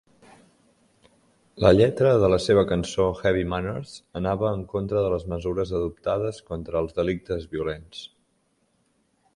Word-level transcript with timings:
La 1.65 1.71
lletra 1.75 2.13
de 2.23 2.31
la 2.35 2.39
seva 2.45 2.63
cançó 2.71 3.05
"Heavy 3.19 3.43
Manners" 3.53 3.93
anava 4.21 4.49
en 4.61 4.65
contra 4.73 5.05
de 5.09 5.13
les 5.17 5.27
mesures 5.35 5.77
adoptades 5.81 6.43
contra 6.51 6.83
els 6.85 7.01
delictes 7.03 7.47
violents. 7.55 8.03